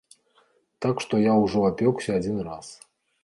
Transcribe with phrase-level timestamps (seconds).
[0.85, 2.73] Так што я ўжо апёкся адзін раз.